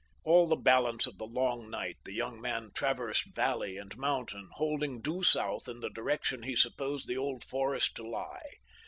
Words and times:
All 0.23 0.47
the 0.47 0.55
balance 0.55 1.05
of 1.05 1.19
the 1.19 1.27
long 1.27 1.69
night 1.69 1.97
the 2.05 2.11
young 2.11 2.41
man 2.41 2.71
traversed 2.73 3.35
valley 3.35 3.77
and 3.77 3.95
mountain, 3.97 4.49
holding 4.53 4.99
due 4.99 5.21
south 5.21 5.67
in 5.67 5.79
the 5.79 5.91
direction 5.91 6.41
he 6.41 6.55
supposed 6.55 7.07
the 7.07 7.17
Old 7.19 7.43
Forest 7.43 7.97
to 7.97 8.07
lie. 8.09 8.55